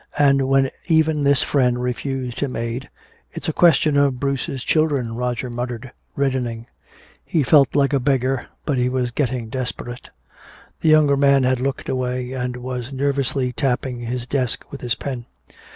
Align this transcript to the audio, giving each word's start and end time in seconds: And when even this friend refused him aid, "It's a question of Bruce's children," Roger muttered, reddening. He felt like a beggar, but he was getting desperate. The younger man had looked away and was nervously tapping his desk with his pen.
And 0.17 0.47
when 0.49 0.71
even 0.87 1.23
this 1.23 1.43
friend 1.43 1.79
refused 1.79 2.39
him 2.39 2.55
aid, 2.55 2.89
"It's 3.33 3.47
a 3.47 3.53
question 3.53 3.97
of 3.97 4.19
Bruce's 4.19 4.63
children," 4.63 5.13
Roger 5.13 5.47
muttered, 5.51 5.91
reddening. 6.15 6.65
He 7.23 7.43
felt 7.43 7.75
like 7.75 7.93
a 7.93 7.99
beggar, 7.99 8.47
but 8.65 8.79
he 8.79 8.89
was 8.89 9.11
getting 9.11 9.47
desperate. 9.49 10.09
The 10.79 10.89
younger 10.89 11.17
man 11.17 11.43
had 11.43 11.59
looked 11.59 11.87
away 11.87 12.31
and 12.33 12.57
was 12.57 12.91
nervously 12.91 13.53
tapping 13.53 13.99
his 13.99 14.25
desk 14.25 14.65
with 14.71 14.81
his 14.81 14.95
pen. 14.95 15.27